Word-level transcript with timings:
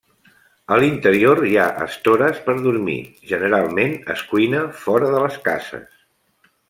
A 0.75 0.77
l’interior 0.83 1.41
hi 1.49 1.51
ha 1.63 1.65
estores 1.85 2.39
per 2.47 2.55
dormir; 2.63 2.97
generalment 3.33 3.93
es 4.15 4.25
cuina 4.33 4.63
fora 4.87 5.13
de 5.17 5.21
les 5.27 5.39
cases. 5.51 5.87